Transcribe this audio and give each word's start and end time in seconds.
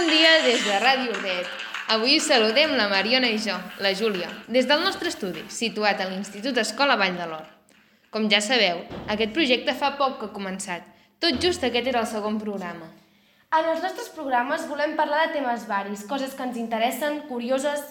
Bon 0.00 0.08
dia 0.08 0.38
des 0.40 0.62
de 0.64 0.76
Ràdio 0.80 1.10
Ordet. 1.12 1.48
Avui 1.92 2.14
saludem 2.24 2.70
la 2.72 2.86
Mariona 2.88 3.28
i 3.28 3.36
jo, 3.36 3.52
la 3.84 3.90
Júlia, 3.92 4.30
des 4.48 4.64
del 4.64 4.80
nostre 4.80 5.10
estudi, 5.12 5.42
situat 5.52 5.98
a 6.00 6.06
l'Institut 6.08 6.56
Escola 6.62 6.94
Vall 6.96 7.18
de 7.18 7.26
l'Or. 7.28 7.42
Com 8.08 8.30
ja 8.32 8.38
sabeu, 8.40 8.78
aquest 9.12 9.34
projecte 9.36 9.74
fa 9.76 9.90
poc 9.98 10.14
que 10.16 10.30
ha 10.30 10.32
començat. 10.32 10.86
Tot 11.20 11.36
just 11.44 11.66
aquest 11.68 11.90
era 11.92 12.00
el 12.00 12.08
segon 12.08 12.38
programa. 12.40 12.88
En 13.52 13.68
els 13.74 13.82
nostres 13.84 14.08
programes 14.14 14.64
volem 14.70 14.94
parlar 14.96 15.26
de 15.26 15.34
temes 15.34 15.66
varis, 15.68 16.06
coses 16.08 16.32
que 16.32 16.48
ens 16.48 16.56
interessen, 16.56 17.20
curioses... 17.28 17.82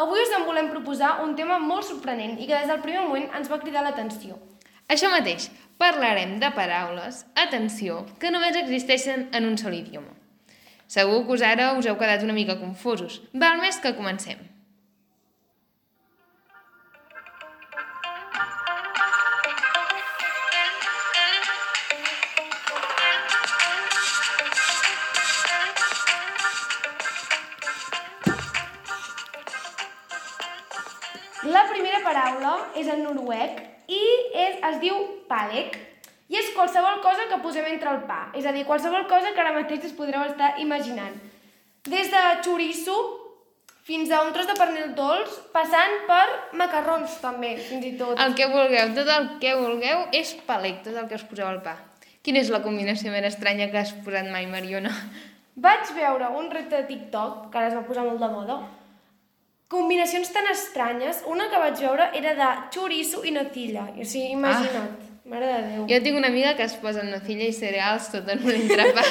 Avui 0.00 0.24
us 0.24 0.32
en 0.38 0.46
volem 0.48 0.70
proposar 0.72 1.18
un 1.26 1.34
tema 1.36 1.58
molt 1.60 1.84
sorprenent 1.90 2.38
i 2.38 2.48
que 2.48 2.54
des 2.54 2.72
del 2.72 2.80
primer 2.86 3.04
moment 3.04 3.36
ens 3.36 3.52
va 3.52 3.60
cridar 3.60 3.84
l'atenció. 3.84 4.40
Això 4.88 5.12
mateix, 5.12 5.50
parlarem 5.76 6.38
de 6.40 6.54
paraules, 6.56 7.20
atenció, 7.44 8.06
que 8.16 8.32
només 8.32 8.56
existeixen 8.64 9.28
en 9.36 9.50
un 9.50 9.60
sol 9.60 9.76
idioma. 9.76 10.19
Segur 10.90 11.20
que 11.26 11.36
us 11.36 11.42
ara 11.46 11.68
us 11.78 11.86
heu 11.86 11.94
quedat 11.98 12.24
una 12.26 12.34
mica 12.34 12.56
confusos. 12.58 13.20
Val 13.42 13.60
més 13.62 13.76
que 13.78 13.92
comencem. 13.94 14.40
La 31.54 31.62
primera 31.70 32.02
paraula 32.02 32.56
és 32.82 32.90
en 32.90 33.06
noruec 33.06 33.62
i 33.86 34.02
és, 34.34 34.58
es 34.58 34.82
diu 34.82 34.98
palek 35.30 35.78
i 36.30 36.38
és 36.38 36.52
qualsevol 36.54 37.00
cosa 37.02 37.26
que 37.30 37.40
posem 37.42 37.66
entre 37.72 37.90
el 37.90 38.04
pa, 38.06 38.28
és 38.38 38.46
a 38.46 38.52
dir, 38.54 38.62
qualsevol 38.68 39.08
cosa 39.10 39.32
que 39.34 39.42
ara 39.42 39.56
mateix 39.56 39.88
us 39.88 39.96
podreu 39.98 40.22
estar 40.28 40.54
imaginant. 40.62 41.16
Des 41.90 42.10
de 42.12 42.22
xoriço 42.44 42.96
fins 43.88 44.12
a 44.14 44.20
un 44.22 44.30
tros 44.32 44.46
de 44.46 44.54
pernil 44.54 44.92
dolç, 44.94 45.34
passant 45.54 46.04
per 46.06 46.26
macarrons 46.60 47.18
també, 47.22 47.56
fins 47.66 47.88
i 47.88 47.96
tot. 47.98 48.14
El 48.22 48.36
que 48.38 48.46
vulgueu, 48.52 48.94
tot 48.94 49.10
el 49.10 49.28
que 49.42 49.56
vulgueu 49.58 50.06
és 50.14 50.36
palec, 50.46 50.84
tot 50.86 50.94
el 50.94 51.10
que 51.10 51.18
us 51.18 51.26
poseu 51.26 51.48
al 51.48 51.62
pa. 51.66 51.74
Quina 52.22 52.38
és 52.44 52.52
la 52.52 52.62
combinació 52.62 53.10
més 53.10 53.26
estranya 53.26 53.70
que 53.72 53.80
has 53.80 53.94
posat 54.04 54.28
mai, 54.30 54.46
Mariona? 54.46 54.92
Vaig 55.60 55.90
veure 55.96 56.30
un 56.38 56.50
repte 56.52 56.76
de 56.76 56.86
TikTok, 56.86 57.48
que 57.50 57.58
ara 57.58 57.72
es 57.72 57.74
va 57.74 57.86
posar 57.88 58.06
molt 58.06 58.22
de 58.22 58.30
moda, 58.30 58.60
combinacions 59.70 60.30
tan 60.34 60.46
estranyes. 60.52 61.24
Una 61.26 61.50
que 61.50 61.58
vaig 61.62 61.78
veure 61.80 62.10
era 62.14 62.36
de 62.38 62.50
xoriço 62.74 63.24
i 63.26 63.34
natilla. 63.34 63.88
O 63.90 64.04
sigui, 64.04 64.34
imagina't. 64.38 64.92
Ah. 64.94 65.09
Mare 65.30 65.46
de 65.46 65.58
Déu. 65.68 65.82
Jo 65.86 66.00
tinc 66.02 66.18
una 66.18 66.26
amiga 66.26 66.56
que 66.58 66.66
es 66.66 66.74
posa 66.82 67.04
nocilla 67.06 67.46
i 67.46 67.54
cereals 67.54 68.08
tot 68.10 68.26
en 68.32 68.42
un 68.42 68.50
entrepà. 68.56 69.04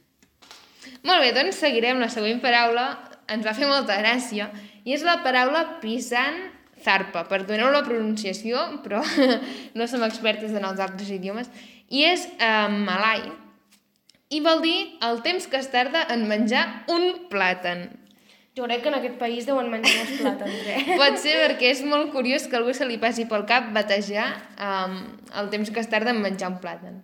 Molt 1.08 1.20
bé, 1.20 1.34
doncs 1.36 1.60
seguirem 1.60 2.00
la 2.00 2.08
següent 2.12 2.40
paraula. 2.40 2.86
Ens 3.30 3.44
va 3.44 3.52
fer 3.54 3.68
molta 3.68 3.98
gràcia. 4.00 4.48
I 4.88 4.96
és 4.96 5.04
la 5.04 5.18
paraula 5.24 5.76
pisant 5.84 6.40
zarpa. 6.80 7.26
Perdoneu 7.28 7.68
la 7.72 7.84
pronunciació, 7.84 8.64
però 8.84 9.04
no 9.76 9.88
som 9.90 10.08
expertes 10.08 10.56
en 10.56 10.64
els 10.64 10.80
altres 10.80 11.12
idiomes. 11.12 11.52
I 11.92 12.06
és 12.14 12.24
eh, 12.40 12.68
malai. 12.88 13.20
I 14.32 14.40
vol 14.40 14.64
dir 14.64 14.78
el 15.04 15.20
temps 15.26 15.46
que 15.50 15.60
es 15.60 15.68
tarda 15.68 16.06
en 16.14 16.28
menjar 16.32 16.64
un 16.88 17.28
plàtan. 17.28 17.90
Jo 18.58 18.66
crec 18.66 18.82
que 18.82 18.90
en 18.90 18.96
aquest 18.98 19.14
país 19.20 19.46
deuen 19.46 19.68
menjar 19.70 19.92
molts 19.94 20.16
plàtans, 20.18 20.64
eh? 20.66 20.80
Pot 21.00 21.20
ser 21.22 21.36
perquè 21.44 21.70
és 21.70 21.84
molt 21.86 22.10
curiós 22.10 22.48
que 22.50 22.58
algú 22.58 22.74
se 22.74 22.88
li 22.88 22.98
passi 22.98 23.28
pel 23.30 23.46
cap 23.46 23.68
batejar 23.76 24.26
um, 24.58 24.98
el 25.38 25.52
temps 25.52 25.70
que 25.70 25.78
es 25.82 25.90
tarda 25.92 26.10
en 26.10 26.18
menjar 26.24 26.50
un 26.50 26.58
plàtan. 26.62 26.98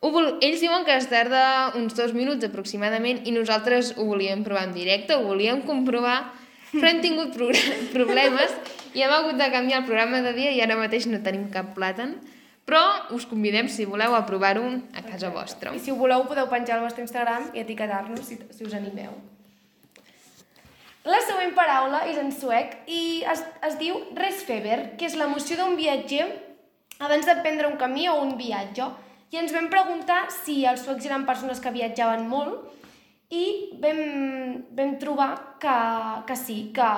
Ho 0.00 0.12
vol... 0.14 0.30
Ells 0.46 0.62
diuen 0.64 0.86
que 0.86 0.96
es 0.96 1.10
tarda 1.10 1.74
uns 1.76 1.96
dos 1.98 2.14
minuts 2.16 2.46
aproximadament 2.46 3.20
i 3.28 3.34
nosaltres 3.34 3.92
ho 3.98 4.08
volíem 4.08 4.46
provar 4.46 4.64
en 4.70 4.74
directe, 4.76 5.18
ho 5.18 5.28
volíem 5.28 5.60
comprovar, 5.68 6.32
però 6.72 6.88
hem 6.88 7.04
tingut 7.04 7.36
pro 7.36 7.50
problemes 7.96 8.54
i 8.94 9.04
hem 9.04 9.12
hagut 9.12 9.36
de 9.36 9.52
canviar 9.52 9.82
el 9.82 9.88
programa 9.88 10.24
de 10.24 10.32
dia 10.38 10.56
i 10.56 10.64
ara 10.64 10.78
mateix 10.78 11.08
no 11.10 11.20
tenim 11.20 11.50
cap 11.52 11.74
plàtan, 11.76 12.16
però 12.68 12.80
us 13.16 13.28
convidem, 13.28 13.68
si 13.68 13.84
voleu, 13.88 14.16
a 14.16 14.24
provar-ho 14.28 14.64
a 14.96 15.04
casa 15.04 15.28
vostra. 15.34 15.76
I 15.76 15.84
si 15.84 15.92
ho 15.92 16.00
voleu 16.00 16.24
podeu 16.28 16.48
penjar 16.48 16.78
al 16.78 16.86
vostre 16.88 17.04
Instagram 17.04 17.50
i 17.52 17.64
etiquetar-nos 17.64 18.24
si, 18.24 18.40
si 18.56 18.64
us 18.64 18.76
animeu. 18.76 19.12
La 21.08 21.18
següent 21.24 21.54
paraula 21.56 22.02
és 22.10 22.18
en 22.20 22.28
suec 22.34 22.74
i 22.92 23.24
es, 23.32 23.40
es 23.64 23.76
diu 23.80 23.96
resfeber, 24.16 24.96
que 25.00 25.06
és 25.08 25.16
l'emoció 25.16 25.56
d'un 25.56 25.76
viatger 25.78 26.26
abans 27.00 27.24
de 27.24 27.36
prendre 27.40 27.68
un 27.70 27.78
camí 27.80 28.08
o 28.10 28.18
un 28.20 28.34
viatge. 28.36 28.84
I 29.32 29.40
ens 29.40 29.54
vam 29.54 29.70
preguntar 29.72 30.26
si 30.32 30.64
els 30.68 30.82
suecs 30.84 31.06
eren 31.08 31.24
persones 31.28 31.62
que 31.64 31.72
viatjaven 31.72 32.26
molt 32.28 33.32
i 33.32 33.44
vam, 33.80 34.00
vam 34.76 34.94
trobar 35.00 35.30
que, 35.60 35.76
que 36.28 36.36
sí, 36.36 36.58
que 36.76 36.88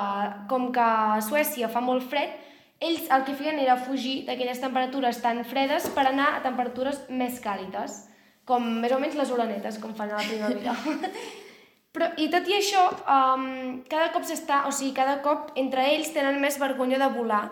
com 0.50 0.70
que 0.74 0.86
a 0.86 1.20
Suècia 1.26 1.70
fa 1.70 1.82
molt 1.82 2.06
fred, 2.10 2.34
ells 2.80 3.10
el 3.12 3.26
que 3.26 3.36
feien 3.36 3.60
era 3.62 3.76
fugir 3.78 4.24
d'aquelles 4.26 4.62
temperatures 4.62 5.20
tan 5.22 5.42
fredes 5.44 5.90
per 5.94 6.06
anar 6.08 6.32
a 6.36 6.42
temperatures 6.46 7.02
més 7.10 7.38
càlides, 7.44 8.06
com 8.46 8.66
més 8.82 8.94
o 8.94 8.98
menys 9.02 9.18
les 9.18 9.30
olanetes, 9.30 9.78
com 9.82 9.94
fan 9.94 10.14
a 10.14 10.18
la 10.18 10.26
primavera. 10.26 10.74
Però, 11.90 12.06
I 12.22 12.28
tot 12.30 12.46
i 12.46 12.54
això, 12.54 12.84
um, 13.10 13.80
cada 13.90 14.12
cop 14.14 14.22
s'està, 14.26 14.62
o 14.68 14.70
sigui, 14.74 14.92
cada 14.94 15.18
cop 15.24 15.50
entre 15.58 15.88
ells 15.90 16.12
tenen 16.14 16.38
més 16.42 16.58
vergonya 16.60 17.00
de 17.02 17.08
volar. 17.16 17.48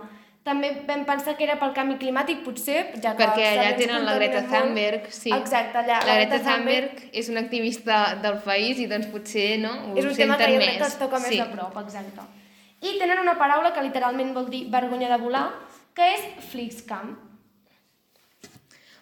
També 0.47 0.71
vam 0.87 1.03
pensar 1.05 1.35
que 1.37 1.45
era 1.45 1.59
pel 1.61 1.75
canvi 1.77 1.99
climàtic, 2.01 2.45
potser, 2.45 2.79
ja 3.03 3.13
que... 3.19 3.19
Perquè 3.19 3.49
allà 3.51 3.73
tenen 3.77 4.07
la 4.07 4.15
Greta 4.17 4.45
Thunberg, 4.47 5.11
sí. 5.13 5.33
Exacte, 5.35 5.83
allà. 5.83 5.99
La, 6.07 6.15
Greta, 6.21 6.39
Greta 6.39 6.39
Thunberg, 6.47 6.95
Thunberg 6.95 7.19
és 7.21 7.29
una 7.35 7.43
activista 7.45 7.99
del 8.23 8.39
país 8.47 8.81
i 8.81 8.87
doncs 8.89 9.11
potser, 9.13 9.49
no, 9.61 9.75
ho 9.91 9.97
És 9.99 10.07
un 10.09 10.15
tema 10.17 10.39
que 10.41 10.49
jo 10.55 10.63
crec 10.63 10.79
que 10.79 10.89
es 10.89 10.99
toca 11.03 11.21
més 11.21 11.35
sí. 11.35 11.43
a 11.43 11.51
prop, 11.51 11.77
exacte. 11.83 12.29
I 12.79 12.95
tenen 13.03 13.21
una 13.25 13.35
paraula 13.43 13.75
que 13.75 13.83
literalment 13.85 14.31
vol 14.39 14.47
dir 14.55 14.69
vergonya 14.71 15.11
de 15.11 15.19
volar, 15.21 15.49
que 15.99 16.15
és 16.15 16.29
flixcam. 16.53 17.17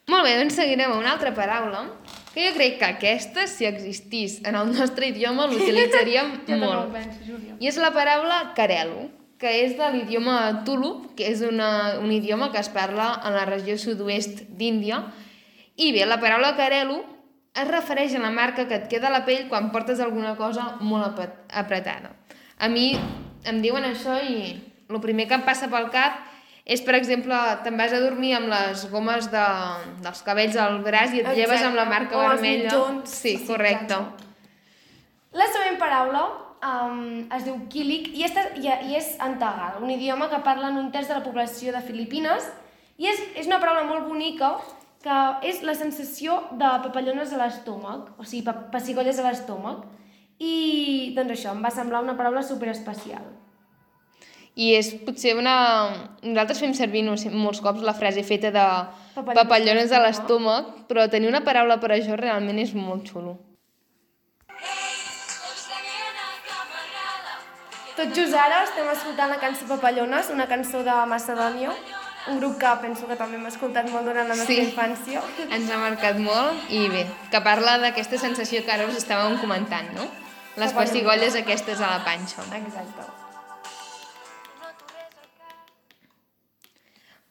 Molt 0.09 0.25
bé, 0.25 0.37
doncs 0.41 0.57
seguirem 0.57 0.89
amb 0.89 1.03
una 1.03 1.13
altra 1.13 1.35
paraula, 1.37 1.85
que 2.37 2.45
jo 2.45 2.53
crec 2.53 2.75
que 2.77 2.85
aquesta, 2.85 3.47
si 3.49 3.65
existís 3.65 4.43
en 4.45 4.59
el 4.61 4.75
nostre 4.77 5.09
idioma, 5.09 5.47
l'utilitzaríem 5.49 6.35
molt. 6.61 6.91
Jo 6.91 6.93
penso. 6.93 7.39
I 7.65 7.71
és 7.71 7.79
la 7.81 7.95
paraula 7.95 8.53
carelo, 8.59 9.07
que 9.41 9.55
és 9.63 9.73
de 9.79 9.89
l'idioma 9.95 10.65
Tulu, 10.67 11.15
que 11.17 11.31
és 11.33 11.41
una, 11.41 11.97
un 11.97 12.13
idioma 12.13 12.51
que 12.53 12.61
es 12.61 12.69
parla 12.69 13.15
en 13.25 13.33
la 13.33 13.47
regió 13.49 13.79
sud-oest 13.81 14.45
d'Índia. 14.53 15.01
I 15.81 15.95
bé, 15.97 16.05
la 16.05 16.21
paraula 16.21 16.53
carelo 16.61 17.01
es 17.57 17.73
refereix 17.73 18.13
a 18.19 18.21
la 18.21 18.35
marca 18.37 18.69
que 18.69 18.83
et 18.83 18.89
queda 18.93 19.09
a 19.09 19.17
la 19.17 19.25
pell 19.25 19.49
quan 19.49 19.73
portes 19.73 20.05
alguna 20.05 20.37
cosa 20.37 20.75
molt 20.85 21.17
apretada. 21.49 22.13
A 22.61 22.69
mi 22.69 22.91
em 23.49 23.65
diuen 23.65 23.89
això 23.89 24.21
i 24.21 24.59
el 24.93 25.01
primer 25.01 25.25
que 25.25 25.41
em 25.41 25.49
passa 25.49 25.73
pel 25.73 25.89
cap 25.89 26.21
és, 26.67 26.81
per 26.83 26.97
exemple, 26.99 27.37
te'n 27.63 27.77
vas 27.79 27.93
a 27.95 28.01
dormir 28.03 28.33
amb 28.37 28.51
les 28.51 28.83
gomes 28.91 29.29
de, 29.31 29.45
dels 30.03 30.23
cabells 30.27 30.57
al 30.59 30.81
braç 30.83 31.13
i 31.15 31.21
et 31.21 31.29
Exacte. 31.29 31.39
lleves 31.39 31.63
amb 31.63 31.79
la 31.79 31.85
marca 31.87 32.19
O 32.19 32.25
vermella. 32.29 32.65
mitjons. 32.73 33.11
Sí, 33.11 33.37
correcte. 33.47 33.95
exacte. 33.95 34.25
La 35.37 35.47
següent 35.53 35.79
paraula 35.79 36.25
um, 36.65 37.27
es 37.37 37.45
diu 37.45 37.59
kílic 37.71 38.09
i, 38.17 38.25
esta, 38.25 38.49
i, 38.57 38.67
i 38.91 38.97
és 38.99 39.13
en 39.23 39.39
tagal, 39.39 39.79
un 39.85 39.91
idioma 39.93 40.31
que 40.33 40.41
parlen 40.43 40.79
un 40.81 40.91
terç 40.91 41.09
de 41.13 41.19
la 41.19 41.23
població 41.23 41.75
de 41.77 41.83
Filipines 41.85 42.49
i 42.99 43.07
és, 43.11 43.21
és 43.37 43.47
una 43.47 43.61
paraula 43.61 43.85
molt 43.85 44.09
bonica 44.09 44.55
que 45.05 45.17
és 45.47 45.61
la 45.63 45.75
sensació 45.79 46.41
de 46.57 46.71
papallones 46.83 47.31
a 47.33 47.39
l'estómac, 47.45 48.09
o 48.19 48.25
sigui, 48.25 48.43
pa 48.49 48.57
pessigolles 48.73 49.21
a 49.21 49.29
l'estómac. 49.29 49.85
I 50.43 51.13
doncs 51.15 51.37
això, 51.37 51.53
em 51.55 51.63
va 51.63 51.71
semblar 51.71 52.03
una 52.03 52.17
paraula 52.19 52.43
super 52.43 52.69
especial. 52.73 53.23
I 54.57 54.71
és 54.79 54.89
potser 55.05 55.35
una... 55.37 55.55
Nosaltres 56.25 56.63
fem 56.65 56.73
servir 56.77 57.03
no 57.05 57.17
sé, 57.21 57.29
molts 57.29 57.61
cops 57.61 57.83
la 57.85 57.93
frase 57.97 58.23
feta 58.25 58.49
de 58.55 58.63
Papallones 59.17 59.37
papallones 59.37 59.93
a 59.93 60.01
l'estómac, 60.01 60.71
però 60.89 61.05
tenir 61.13 61.29
una 61.29 61.43
paraula 61.45 61.77
per 61.81 61.91
això 61.93 62.17
realment 62.17 62.59
és 62.63 62.73
molt 62.77 63.11
xulo. 63.13 63.37
Tot 67.97 68.13
just 68.17 68.35
ara 68.37 68.63
estem 68.65 68.89
escoltant 68.93 69.31
la 69.33 69.39
cançó 69.41 69.69
Papallones, 69.69 70.29
una 70.33 70.47
cançó 70.49 70.83
de 70.85 70.97
Macedònia, 71.09 71.73
un 72.29 72.41
grup 72.41 72.59
que 72.61 72.73
penso 72.83 73.07
que 73.09 73.17
també 73.17 73.39
hem 73.39 73.47
escoltat 73.49 73.89
molt 73.93 74.05
durant 74.09 74.29
la 74.29 74.35
nostra 74.37 74.55
Sí. 74.55 74.67
infància. 74.67 75.23
Ens 75.51 75.71
ha 75.71 75.79
marcat 75.79 76.19
molt 76.19 76.71
i 76.71 76.89
bé, 76.89 77.07
que 77.31 77.41
parla 77.41 77.79
d'aquesta 77.79 78.19
sensació 78.19 78.65
que 78.65 78.73
ara 78.73 78.87
us 78.89 78.97
estàvem 78.97 79.39
comentant, 79.41 79.93
no? 79.95 80.09
Les 80.57 80.73
pessigolles 80.73 81.37
aquestes 81.37 81.81
a 81.81 81.99
la 81.99 82.05
panxa. 82.05 82.43
Exacte. 82.57 83.26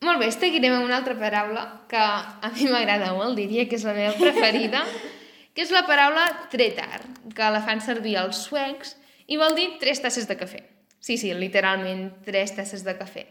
Molt 0.06 0.22
bé, 0.22 0.28
seguirem 0.30 0.76
amb 0.76 0.86
una 0.86 1.00
altra 1.00 1.16
paraula 1.18 1.64
que 1.90 1.98
a 1.98 2.50
mi 2.54 2.68
m'agrada 2.70 3.14
molt, 3.18 3.34
diria 3.40 3.66
que 3.66 3.78
és 3.80 3.86
la 3.88 3.96
meva 3.98 4.14
preferida, 4.20 4.84
que 5.56 5.64
és 5.64 5.72
la 5.74 5.86
paraula 5.88 6.26
tretar, 6.52 7.02
que 7.34 7.52
la 7.56 7.64
fan 7.66 7.82
servir 7.82 8.20
els 8.22 8.44
suecs 8.46 8.94
i 9.26 9.40
vol 9.42 9.56
dir 9.58 9.72
tres 9.82 10.04
tasses 10.04 10.28
de 10.30 10.38
cafè. 10.38 10.62
Sí, 11.02 11.18
sí, 11.18 11.32
literalment, 11.34 12.12
tres 12.26 12.54
tasses 12.54 12.84
de 12.86 12.94
cafè. 13.00 13.26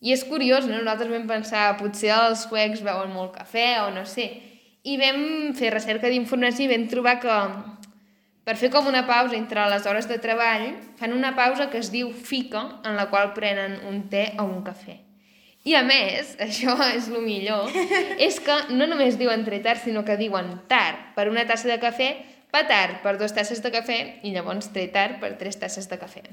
I 0.00 0.14
és 0.14 0.22
curiós, 0.24 0.64
no? 0.70 0.78
Nosaltres 0.78 1.10
vam 1.12 1.26
pensar, 1.28 1.64
potser 1.76 2.14
els 2.14 2.46
suecs 2.46 2.84
beuen 2.86 3.12
molt 3.12 3.34
cafè 3.34 3.66
o 3.82 3.90
no 3.92 4.06
sé. 4.08 4.30
I 4.88 4.96
vam 5.00 5.20
fer 5.58 5.74
recerca 5.74 6.08
d'informació 6.08 6.68
i 6.68 6.72
vam 6.72 6.86
trobar 6.88 7.18
que 7.20 7.40
Per 8.48 8.54
fer 8.56 8.70
com 8.72 8.86
una 8.88 9.02
pausa 9.04 9.36
entre 9.36 9.66
les 9.68 9.84
hores 9.84 10.06
de 10.08 10.16
treball, 10.24 10.70
fan 10.96 11.12
una 11.12 11.34
pausa 11.36 11.66
que 11.68 11.82
es 11.82 11.90
diu 11.92 12.14
fica, 12.16 12.62
en 12.80 12.96
la 12.96 13.10
qual 13.10 13.34
prenen 13.36 13.76
un 13.90 14.06
te 14.08 14.22
o 14.40 14.46
un 14.48 14.62
cafè. 14.64 15.07
I 15.68 15.74
a 15.76 15.84
més, 15.84 16.34
això 16.46 16.76
és 16.88 17.10
el 17.12 17.20
millor, 17.24 17.68
és 18.16 18.40
que 18.44 18.56
no 18.72 18.88
només 18.88 19.18
diuen 19.20 19.44
tre 19.44 19.60
tard, 19.64 19.82
sinó 19.84 20.04
que 20.06 20.16
diuen 20.20 20.54
tard 20.70 21.12
per 21.16 21.28
una 21.28 21.44
tassa 21.48 21.68
de 21.68 21.78
cafè, 21.82 22.12
pa 22.48 22.64
tard 22.68 23.02
per 23.04 23.18
dues 23.20 23.34
tasses 23.36 23.60
de 23.60 23.72
cafè 23.74 23.98
i 24.24 24.32
llavors 24.32 24.70
tre 24.72 24.86
tard 24.94 25.18
per 25.20 25.34
tres 25.40 25.60
tasses 25.60 25.90
de 25.90 25.98
cafè. 26.00 26.24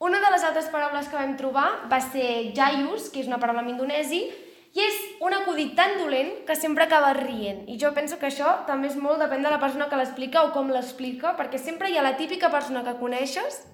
Una 0.00 0.20
de 0.22 0.30
les 0.32 0.44
altres 0.46 0.70
paraules 0.72 1.10
que 1.10 1.18
vam 1.18 1.34
trobar 1.36 1.66
va 1.90 1.98
ser 2.00 2.54
jayus, 2.56 3.10
que 3.12 3.20
és 3.20 3.26
una 3.28 3.40
paraula 3.42 3.66
en 3.66 3.74
indonesi, 3.74 4.22
i 4.70 4.80
és 4.84 5.00
un 5.26 5.34
acudit 5.34 5.74
tan 5.74 5.96
dolent 5.98 6.30
que 6.46 6.54
sempre 6.56 6.86
acaba 6.86 7.10
rient. 7.18 7.64
I 7.68 7.76
jo 7.82 7.90
penso 7.92 8.20
que 8.20 8.30
això 8.30 8.60
també 8.68 8.88
és 8.88 8.96
molt 8.96 9.18
depèn 9.20 9.42
de 9.42 9.50
la 9.50 9.58
persona 9.58 9.90
que 9.90 9.98
l'explica 9.98 10.44
o 10.46 10.52
com 10.54 10.70
l'explica, 10.70 11.34
perquè 11.36 11.58
sempre 11.58 11.90
hi 11.90 11.98
ha 11.98 12.06
la 12.06 12.14
típica 12.16 12.52
persona 12.54 12.84
que 12.86 12.96
coneixes 13.02 13.64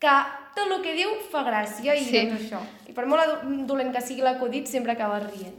que 0.00 0.14
tot 0.56 0.70
el 0.70 0.82
que 0.82 0.94
diu 0.96 1.10
fa 1.30 1.42
gràcia 1.46 1.94
i 1.94 2.04
Sí. 2.04 2.26
doncs 2.26 2.46
això. 2.46 2.60
I 2.88 2.92
per 2.96 3.06
molt 3.06 3.44
dolent 3.68 3.92
que 3.94 4.00
sigui 4.00 4.22
l'acudit, 4.24 4.66
sempre 4.66 4.92
acaba 4.92 5.20
rient. 5.20 5.58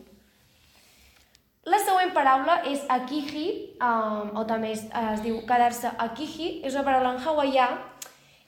La 1.69 1.77
següent 1.77 2.09
paraula 2.15 2.63
és 2.65 2.81
akihi, 2.89 3.75
um, 3.85 4.31
o 4.35 4.45
també 4.49 4.71
es, 4.73 4.87
es 4.89 5.21
diu 5.21 5.43
quedar-se 5.45 5.91
akihi, 6.01 6.61
és 6.65 6.73
una 6.73 6.83
paraula 6.87 7.13
en 7.13 7.21
hawaià, 7.21 7.67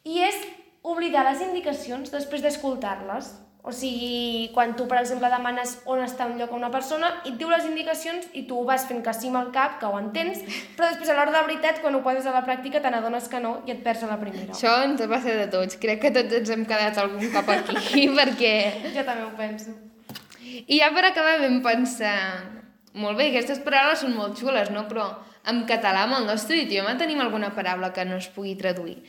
i 0.04 0.18
és 0.26 0.36
oblidar 0.82 1.24
les 1.30 1.42
indicacions 1.46 2.10
després 2.12 2.42
d'escoltar-les. 2.42 3.36
O 3.64 3.72
sigui, 3.72 4.50
quan 4.52 4.74
tu, 4.76 4.90
per 4.92 4.98
exemple, 5.00 5.30
demanes 5.32 5.78
on 5.88 6.02
està 6.04 6.26
un 6.28 6.36
lloc 6.36 6.52
a 6.52 6.58
una 6.58 6.70
persona, 6.72 7.14
i 7.24 7.30
et 7.32 7.38
diu 7.40 7.48
les 7.48 7.64
indicacions 7.64 8.26
i 8.36 8.42
tu 8.50 8.58
ho 8.60 8.66
vas 8.68 8.84
fent 8.90 9.00
que 9.06 9.14
sí 9.16 9.30
amb 9.32 9.40
el 9.40 9.54
cap, 9.56 9.78
que 9.80 9.88
ho 9.88 9.96
entens, 10.02 10.42
però 10.76 10.90
després 10.90 11.14
a 11.14 11.16
l'hora 11.16 11.32
de 11.32 11.44
veritat, 11.48 11.80
quan 11.80 11.96
ho 11.96 12.02
poses 12.04 12.28
a 12.28 12.34
la 12.36 12.44
pràctica, 12.44 12.82
te 12.84 12.92
n'adones 12.92 13.32
que 13.32 13.40
no 13.40 13.54
i 13.64 13.72
et 13.72 13.80
perds 13.86 14.04
a 14.04 14.12
la 14.12 14.20
primera. 14.20 14.52
Això 14.52 14.76
ens 14.84 15.00
ha 15.00 15.08
passat 15.08 15.46
a 15.46 15.48
tots. 15.56 15.80
Crec 15.80 16.04
que 16.04 16.12
tots 16.20 16.36
ens 16.42 16.52
hem 16.52 16.68
quedat 16.68 17.00
algun 17.00 17.32
cop 17.32 17.56
aquí, 17.56 18.10
perquè... 18.20 18.54
Jo 18.98 19.08
també 19.08 19.30
ho 19.30 19.32
penso. 19.40 19.78
I 20.68 20.84
ja 20.84 20.92
per 20.92 21.08
acabar 21.14 21.40
vam 21.46 21.62
pensar... 21.64 22.18
Molt 22.94 23.18
bé, 23.18 23.32
aquestes 23.32 23.64
paraules 23.64 24.04
són 24.04 24.12
molt 24.14 24.36
xules, 24.38 24.68
no? 24.76 24.84
Però 24.92 25.08
en 25.50 25.64
català, 25.66 26.04
amb 26.04 26.20
el 26.20 26.28
nostre 26.28 26.60
idioma, 26.62 26.98
tenim 27.00 27.24
alguna 27.24 27.56
paraula 27.56 27.90
que 27.96 28.04
no 28.06 28.20
es 28.20 28.28
pugui 28.36 28.54
traduir. 28.60 29.00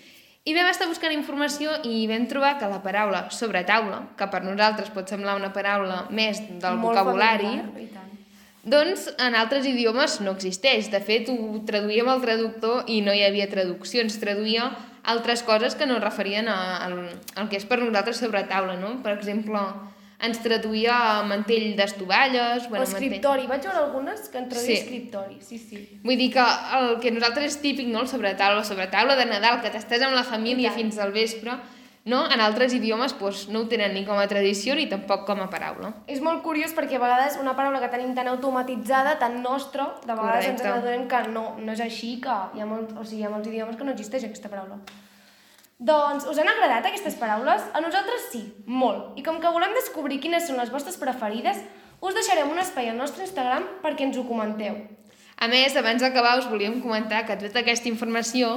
I 0.45 0.53
vam 0.53 0.69
estar 0.69 0.91
buscant 0.91 1.15
informació 1.15 1.79
i 1.89 2.05
vam 2.11 2.27
trobar 2.29 2.59
que 2.61 2.69
la 2.69 2.83
paraula 2.85 3.23
sobretaula, 3.33 4.03
que 4.19 4.27
per 4.29 4.43
nosaltres 4.45 4.91
pot 4.93 5.09
semblar 5.09 5.39
una 5.39 5.55
paraula 5.55 6.03
més 6.13 6.43
del 6.61 6.77
Molt 6.83 6.91
vocabulari, 6.91 7.49
familiar, 7.63 8.05
doncs 8.65 9.07
en 9.21 9.37
altres 9.37 9.65
idiomes 9.69 10.19
no 10.25 10.35
existeix. 10.37 10.91
De 10.93 11.01
fet, 11.05 11.29
ho 11.29 11.61
traduïem 11.69 12.09
al 12.09 12.21
traductor 12.21 12.89
i 12.93 13.01
no 13.05 13.13
hi 13.13 13.25
havia 13.25 13.49
traduccions. 13.49 14.17
Traduïa 14.21 14.71
altres 15.15 15.43
coses 15.45 15.77
que 15.77 15.89
no 15.89 15.99
es 15.99 16.05
referien 16.05 16.49
a, 16.49 16.59
al, 16.87 16.95
al 17.41 17.49
que 17.49 17.61
és 17.61 17.67
per 17.69 17.81
nosaltres 17.81 18.21
sobre 18.21 18.45
taula, 18.49 18.77
no? 18.81 18.99
Per 19.05 19.13
exemple, 19.19 19.61
ens 20.27 20.41
traduïa 20.43 21.23
mantell 21.29 21.75
d'estovalles... 21.77 22.67
o 22.71 22.83
escriptori. 22.83 23.47
Vaig 23.47 23.63
veure 23.63 23.79
algunes 23.79 24.29
que 24.29 24.39
en 24.39 24.49
traduïa 24.49 24.67
Sí. 24.77 24.81
escriptori. 24.83 25.39
Sí, 25.41 25.59
sí. 25.59 26.01
Vull 26.03 26.17
dir 26.19 26.33
que 26.33 26.45
el 26.79 26.99
que 27.01 27.11
nosaltres 27.15 27.55
és 27.55 27.61
típic, 27.61 27.87
no? 27.89 28.01
El 28.01 28.09
sobretaula, 28.09 28.65
sobretaula 28.65 29.17
de 29.17 29.25
Nadal, 29.27 29.61
que 29.63 29.71
t'estàs 29.71 30.03
amb 30.03 30.15
la 30.15 30.25
família 30.25 30.71
tant. 30.71 30.81
fins 30.83 30.99
al 30.99 31.13
vespre, 31.13 31.53
no? 32.05 32.27
En 32.31 32.41
altres 32.41 32.75
idiomes 32.77 33.15
doncs, 33.19 33.47
no 33.49 33.61
ho 33.61 33.69
tenen 33.69 33.95
ni 33.95 34.05
com 34.05 34.19
a 34.19 34.27
tradició 34.29 34.75
ni 34.77 34.87
tampoc 34.91 35.25
com 35.25 35.41
a 35.41 35.49
paraula. 35.49 35.95
És 36.07 36.21
molt 36.21 36.43
curiós 36.43 36.75
perquè 36.77 36.97
a 36.97 37.01
vegades 37.01 37.39
una 37.41 37.55
paraula 37.57 37.81
que 37.81 37.89
tenim 37.89 38.15
tan 38.15 38.29
automatitzada, 38.29 39.19
tan 39.19 39.43
nostra, 39.43 39.95
de 40.05 40.13
vegades 40.13 40.47
ens 40.51 40.61
Correcte. 40.61 40.79
adonem 40.89 41.09
que 41.09 41.23
no, 41.33 41.57
no 41.59 41.73
és 41.73 41.81
així, 41.81 42.21
que 42.21 42.29
hi 42.55 42.61
ha, 42.61 42.67
molt, 42.67 42.93
o 42.99 43.05
sigui, 43.05 43.23
hi 43.23 43.25
ha 43.25 43.31
molts 43.31 43.49
idiomes 43.49 43.77
que 43.77 43.85
no 43.85 43.93
existeix 43.93 44.25
aquesta 44.25 44.49
paraula. 44.51 44.77
Doncs, 45.85 46.25
us 46.25 46.39
han 46.41 46.49
agradat 46.49 46.87
aquestes 46.89 47.17
paraules? 47.21 47.65
A 47.77 47.81
nosaltres 47.85 48.31
sí, 48.33 48.41
molt. 48.65 49.19
I 49.21 49.25
com 49.27 49.37
que 49.41 49.51
volem 49.53 49.75
descobrir 49.77 50.17
quines 50.23 50.47
són 50.49 50.57
les 50.57 50.73
vostres 50.73 50.97
preferides, 50.97 51.61
us 52.01 52.17
deixarem 52.17 52.49
un 52.49 52.61
espai 52.63 52.89
al 52.89 52.97
nostre 52.97 53.27
Instagram 53.27 53.67
perquè 53.83 54.07
ens 54.07 54.17
ho 54.17 54.25
comenteu. 54.25 54.79
A 55.37 55.49
més, 55.51 55.77
abans 55.77 56.01
d'acabar 56.01 56.39
us 56.41 56.49
volíem 56.49 56.81
comentar 56.81 57.25
que 57.29 57.37
tota 57.37 57.61
aquesta 57.61 57.91
informació 57.91 58.57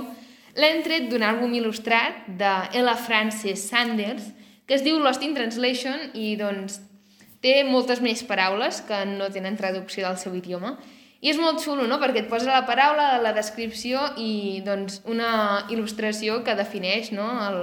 l'hem 0.55 0.79
tret 0.85 1.09
d'un 1.11 1.25
àlbum 1.27 1.51
il·lustrat 1.57 2.29
de 2.39 2.53
Ella 2.79 2.95
Frances 2.95 3.65
Sanders 3.73 4.29
que 4.67 4.77
es 4.77 4.83
diu 4.85 4.99
Lost 4.99 5.23
in 5.23 5.35
Translation 5.35 6.13
i 6.15 6.35
doncs 6.39 6.79
té 7.43 7.59
moltes 7.67 7.99
més 8.03 8.23
paraules 8.27 8.79
que 8.87 9.03
no 9.09 9.27
tenen 9.33 9.59
traducció 9.59 10.07
del 10.07 10.19
seu 10.21 10.35
idioma 10.35 10.77
i 11.21 11.31
és 11.31 11.39
molt 11.41 11.63
xulo, 11.63 11.87
no?, 11.89 11.97
perquè 12.01 12.21
et 12.25 12.29
posa 12.29 12.51
la 12.51 12.65
paraula, 12.67 13.15
la 13.23 13.33
descripció 13.33 14.03
i 14.21 14.61
doncs 14.65 15.01
una 15.09 15.65
il·lustració 15.73 16.43
que 16.45 16.53
defineix 16.57 17.09
no? 17.15 17.25
el, 17.47 17.57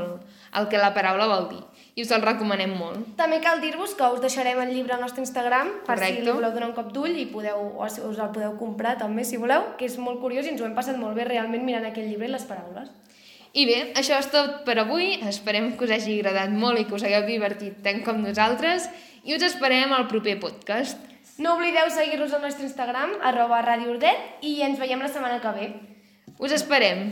el 0.59 0.67
que 0.73 0.81
la 0.83 0.91
paraula 0.97 1.29
vol 1.31 1.49
dir. 1.53 1.63
I 1.95 2.03
us 2.03 2.11
el 2.11 2.25
recomanem 2.27 2.73
molt. 2.75 3.13
També 3.15 3.39
cal 3.45 3.61
dir-vos 3.63 3.93
que 3.95 4.09
us 4.11 4.19
deixarem 4.25 4.59
el 4.65 4.73
llibre 4.75 4.97
al 4.97 5.05
nostre 5.05 5.23
Instagram 5.23 5.71
per 5.87 5.95
si 5.95 6.03
Correcte. 6.03 6.25
li 6.27 6.35
voleu 6.35 6.51
donar 6.51 6.73
un 6.73 6.75
cop 6.75 6.91
d'ull 6.91 7.15
i 7.15 7.29
podeu, 7.31 7.69
o 7.79 7.87
si 7.87 8.03
us 8.03 8.19
el 8.19 8.33
podeu 8.35 8.57
comprar 8.59 8.97
també 8.99 9.23
si 9.23 9.39
voleu, 9.39 9.77
que 9.79 9.87
és 9.87 9.95
molt 10.03 10.19
curiós 10.19 10.49
i 10.49 10.57
ens 10.57 10.63
ho 10.63 10.67
hem 10.67 10.75
passat 10.75 10.99
molt 10.99 11.15
bé 11.15 11.29
realment 11.31 11.63
mirant 11.63 11.87
aquell 11.87 12.11
llibre 12.11 12.27
i 12.27 12.35
les 12.35 12.49
paraules. 12.51 12.91
I 13.55 13.69
bé, 13.71 13.79
això 13.95 14.19
és 14.19 14.27
tot 14.35 14.65
per 14.67 14.81
avui. 14.83 15.13
Esperem 15.31 15.77
que 15.79 15.87
us 15.87 15.95
hagi 15.95 16.19
agradat 16.19 16.51
molt 16.51 16.83
i 16.83 16.89
que 16.89 16.99
us 16.99 17.07
hagueu 17.07 17.29
divertit 17.29 17.79
tant 17.87 18.03
com 18.03 18.19
nosaltres 18.19 18.91
i 19.23 19.39
us 19.39 19.47
esperem 19.47 19.95
al 19.95 20.09
proper 20.11 20.41
podcast. 20.43 21.14
No 21.39 21.57
oblideu 21.57 21.89
seguir-nos 21.91 22.33
al 22.33 22.45
nostre 22.47 22.63
Instagram, 22.63 23.17
arroba 23.23 23.59
Radio 23.63 23.91
Urdet, 23.91 24.39
i 24.47 24.61
ens 24.63 24.79
veiem 24.79 25.03
la 25.03 25.11
setmana 25.11 25.41
que 25.43 25.55
ve. 25.57 25.67
Us 26.39 26.55
esperem! 26.55 27.09